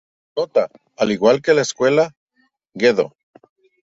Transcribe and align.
Nota: 0.37 0.63
Al 0.97 1.11
igual 1.11 1.43
que 1.43 1.53
la 1.53 1.61
escuela 1.61 2.09
Gedo. 2.73 3.13